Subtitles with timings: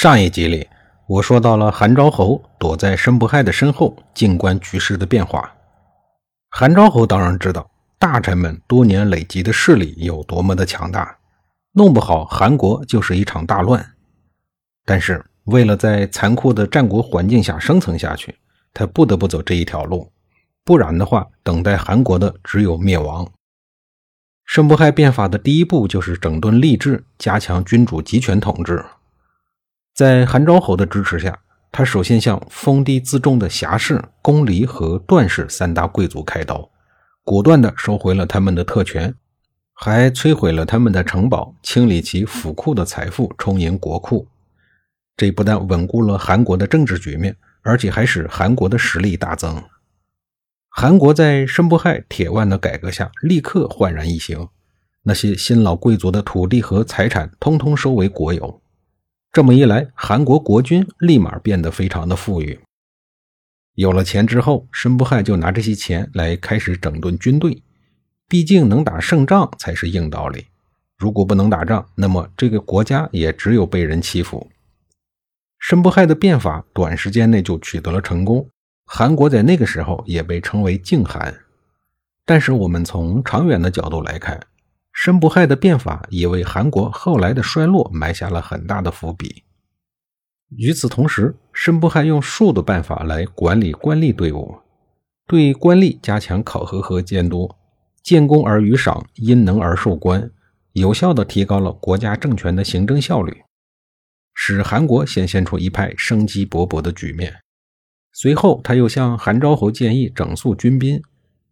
[0.00, 0.68] 上一集里，
[1.08, 5.52] 我说到了韩昭侯躲在申不害的身后，静观局势的变化。
[6.50, 11.18] 韩昭侯当然知道大臣们多年累积的势力有多么的强大，
[11.72, 13.84] 弄不好韩国就是一场大乱。
[14.84, 18.36] 但是为了在残酷的战国环境下生存下去，
[18.72, 20.12] 他不得不走这一条路，
[20.64, 23.28] 不然的话，等待韩国的只有灭亡。
[24.44, 28.84] 申不害变法的第一步就是整顿吏治，加强君主集权统治。
[29.98, 31.36] 在韩昭侯的支持下，
[31.72, 36.70] 他首先向封地自重的侠士、公黎和段氏三大贵族开刀，
[37.24, 39.12] 果断地收回了他们的特权，
[39.74, 44.28] 还摧毁了他们的城堡，清理其府库的财富，充盈国库。
[45.16, 49.60] 这不但稳固了韩国的政治局面，而且还使韩国的实力大增。
[50.68, 54.38] 韩国在申不害铁腕的改革下，立刻焕然一新，
[55.02, 58.62] 那些新老贵族的土地和财产通通收为国有。
[59.32, 62.58] 这么一来，韩国国君立马变得非常的富裕。
[63.74, 67.62] 有了钱之后，申不害就拿这些钱来开始整顿军队。
[68.26, 70.48] 毕竟能打胜仗才是硬道理。
[70.98, 74.50] 如果不能打仗，那么这个国家也只有被人欺负。
[75.58, 78.50] 申不害的变法短时间内就取得了成功，
[78.84, 81.34] 韩国在那个时候也被称为静韩。
[82.26, 84.38] 但是我们从长远的角度来看，
[85.00, 89.44] 申不害的变法也为韩国后来的衰落埋下了很大的伏笔。
[90.56, 94.58] 与此同时，申不害用术的办法来管理官吏队伍，
[95.28, 97.48] 对官吏加强考核和监督，
[98.02, 100.28] 见功而予赏，因能而授官，
[100.72, 103.44] 有效地提高了国家政权的行政效率，
[104.34, 107.32] 使韩国显现出一派生机勃勃的局面。
[108.14, 111.00] 随后，他又向韩昭侯建议整肃军兵，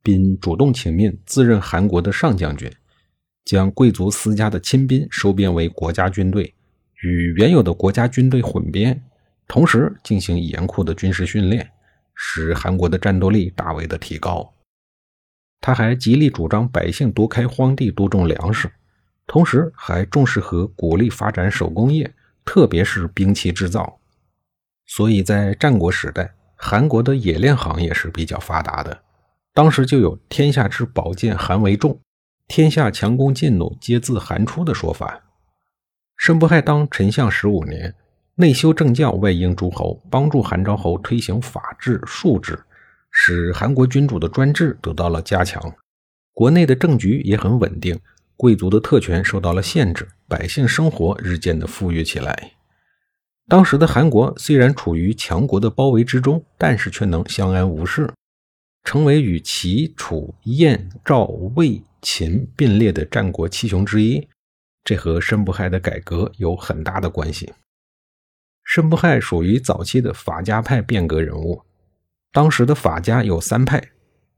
[0.00, 2.72] 并主动请命自任韩国的上将军。
[3.44, 6.54] 将贵族私家的亲兵收编为国家军队，
[7.02, 9.02] 与原有的国家军队混编，
[9.48, 11.68] 同时进行严酷的军事训练，
[12.14, 14.52] 使韩国的战斗力大为的提高。
[15.60, 18.70] 他还极力主张百姓多开荒地，多种粮食，
[19.26, 22.12] 同时还重视和鼓励发展手工业，
[22.44, 24.00] 特别是兵器制造。
[24.86, 29.02] 所以在战国时代，韩国的冶炼行业是比较发达的。
[29.54, 31.98] 当时就有“天下之宝剑，韩为重”。
[32.48, 35.22] 天下强弓劲弩，皆自韩出的说法。
[36.16, 37.94] 申不害当丞相十五年，
[38.34, 42.62] 内修政教，外应诸侯，帮助韩昭侯推行法治、术治，
[43.10, 45.74] 使韩国君主的专制得到了加强，
[46.32, 47.98] 国内的政局也很稳定，
[48.36, 52.52] 贵族的特权受到了限制，百姓生活日渐的富裕起来。
[53.48, 58.08] 当时的韩国虽然处于强国的包围之中，但是却能相安无事。
[58.84, 64.28] 成为与齐、楚、燕、赵、魏、秦并列的战国七雄之一，
[64.84, 67.52] 这和申不害的改革有很大的关系。
[68.64, 71.62] 申不害属于早期的法家派变革人物。
[72.32, 73.90] 当时的法家有三派：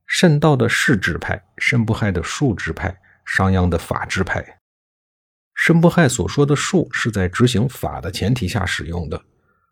[0.07, 4.61] 慎道的士治派、申不害的术治派、商鞅的法治派。
[5.55, 9.23] 申不害所说的术是在执行法的前提下使用的，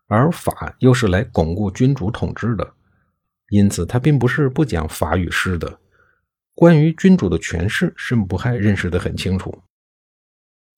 [0.07, 2.73] 而法又是来巩固君主统治的。
[3.49, 5.79] 因此，他并不是不讲法与诗的。
[6.55, 9.63] 关于君主的权势，申不害认识得很清楚。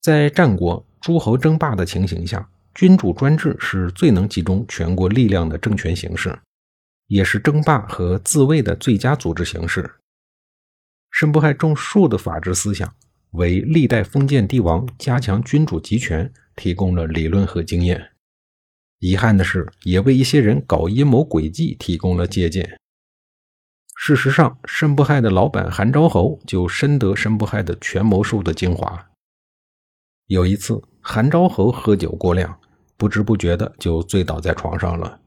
[0.00, 6.38] 在战国诸侯争霸的情形下，君主专制是最能集中全国力量的政权形式，
[7.08, 9.90] 也是争霸和自卫的最佳组织形式。
[11.10, 12.94] 申不害种树的法治思想，
[13.32, 18.12] 为历代封建帝王加强君主集权提供了理论和经验。
[18.98, 22.78] 遗憾的是，也为一些人搞阴谋诡计提供了借鉴。
[23.94, 29.10] 事实上，申不害的老板韩昭侯就深得申不害的权谋术的精华。
[30.26, 32.58] 有一次，韩昭侯喝酒过量，
[32.96, 35.20] 不知不觉的就醉倒在床上了，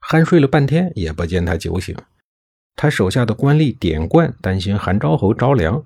[0.00, 1.96] 酣睡了半天也不见他酒醒。
[2.76, 5.84] 他手下的官吏典冠担心韩昭侯着凉，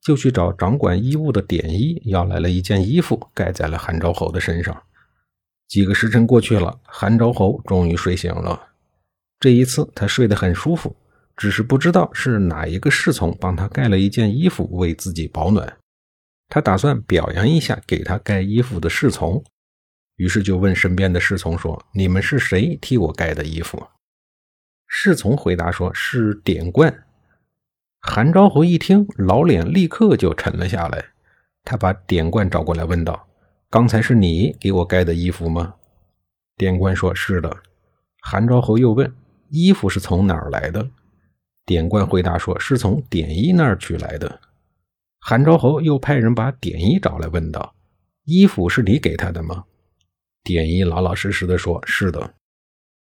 [0.00, 4.82] 就去找掌管衣物的典衣要来了一件衣服，盖在了韩昭侯的身上。
[5.68, 8.68] 几个时辰过去了，韩昭侯终于睡醒了。
[9.38, 10.96] 这一次他睡得很舒服，
[11.36, 15.76] 只是不知道是哪一个侍从帮他盖了一件衣服为自己保暖。
[16.48, 19.44] 他打算表扬一下给他盖衣服的侍从，
[20.16, 23.86] 于是就问身边的侍从说：“你们是谁替我盖的衣服？”
[24.88, 27.04] 侍从回答说：“是典冠。”
[28.00, 31.04] 韩昭侯一听，老脸立刻就沉了下来。
[31.62, 33.27] 他把典冠找过来，问道
[33.70, 35.74] ：“刚才是你给我盖的衣服吗？”
[36.56, 37.56] 典官说：“是的。”
[38.22, 39.12] 韩昭侯又问
[39.50, 40.88] ：“衣服是从哪儿来的？”
[41.64, 44.40] 典官回答说：“是从典衣那儿取来的。”
[45.20, 47.74] 韩昭侯又派人把典衣找来，问道
[48.24, 49.64] ：“衣服是你给他的吗？”
[50.42, 52.34] 典衣老老实实的说：“是的。”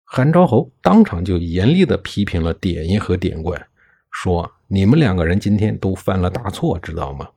[0.04, 3.68] 韩昭侯当场就严厉的批评了典衣和典冠，
[4.12, 7.30] 说：“你们两个人今天都犯了大错，知道吗？”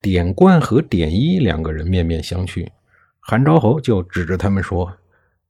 [0.00, 2.68] 典冠和典衣两个人面面相觑，
[3.18, 4.96] 韩昭侯就指着他们说：“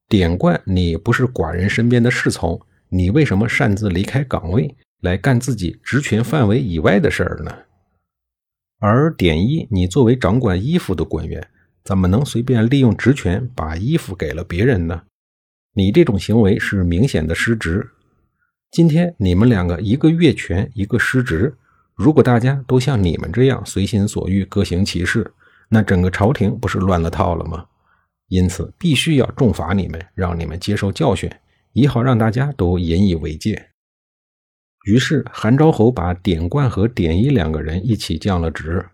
[0.08, 2.58] 典冠，你不是寡人身边的侍从，
[2.88, 7.54] 你为什么擅自离开岗位来干自己职权范围以外的事儿呢？
[8.78, 11.46] 而典衣，你作为掌管衣服的官员，
[11.84, 15.02] 怎么能随便利用职权把衣服给了别人呢？
[15.74, 17.86] 你这种行为是明显的失职。
[18.70, 21.54] 今天你们两个，一个越权，一个失职。”
[21.98, 25.34] 如果大家都像你们这样随心所欲、各行其事，
[25.68, 27.66] 那整个朝廷不是乱了套了吗？
[28.28, 31.28] 因此，必须要重罚你们，让你们接受教训，
[31.72, 33.70] 以好让大家都引以为戒。
[34.86, 38.86] 于是，韩昭侯把典冠和典仪两个人一起降了职。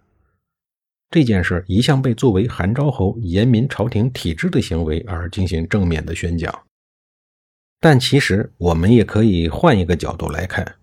[1.11, 6.63] 这件事一向被作为韩昭侯严明朝廷体制的行为而进行正面的宣讲。
[7.81, 10.77] 但其实，我们也可以换一个角度来看。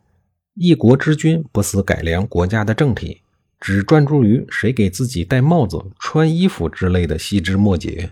[0.55, 3.21] 一国之君不思改良国家的政体，
[3.59, 8.11] 只专注于谁给自己戴帽子、穿衣服之类的细枝末节。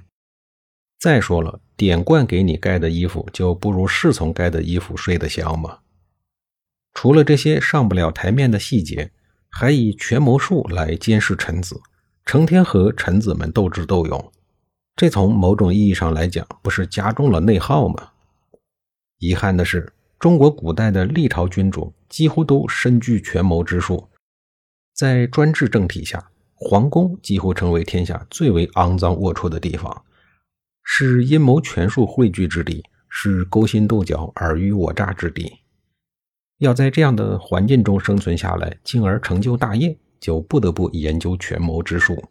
[0.98, 5.80] 再说了，典冠给你盖的衣服，就不如侍从盖的衣服睡得香吗？
[6.94, 9.12] 除了这些上不了台面的细节，
[9.50, 11.82] 还以权谋术来监视臣子，
[12.26, 14.32] 成天和臣子们斗智斗勇。
[14.96, 18.12] 这从某种意义上来讲，不是加重了内耗吗？
[19.18, 19.92] 遗憾的是。
[20.20, 24.10] 中国古代的历朝君主几乎都身具权谋之术，
[24.94, 30.04] 在专制政体下，皇宫几乎成为天下最为肮脏龌龊的地方，
[30.84, 35.60] 是阴谋权术汇聚之地，是勾心斗角、尔虞我诈之地。
[36.58, 42.22] 要在这样的环境中生存下来，进而成就大业，就不得不研究权谋之术。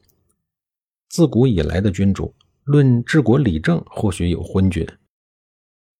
[1.09, 2.35] 自古以来的君主，
[2.65, 4.87] 论治国理政，或许有昏君。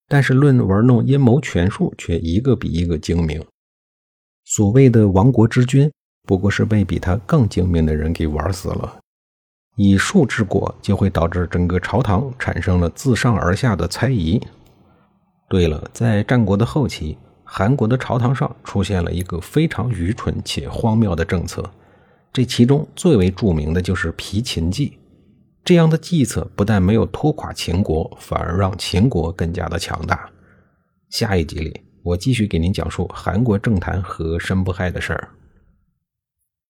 [0.07, 3.43] 但是论玩弄阴谋权术，却一个比一个精明。
[4.51, 5.93] 所谓的亡国之君，
[6.27, 8.99] 不过是被比他更精明的人给玩死了。
[9.77, 14.41] 以术治国，就会导致整个朝堂产生了自上而下的猜疑。
[15.51, 21.71] 对了，在战国的后期，韩国的朝堂上出现了一个非常愚蠢且荒谬的政策，
[22.33, 24.97] 这其中最为著名的就是皮秦计。
[25.63, 30.31] 这样的计策不但没有拖垮秦国，反而让秦国更加的强大。
[31.11, 35.29] 下一集里，我继续给您讲述韩国政坛和申不害的事儿。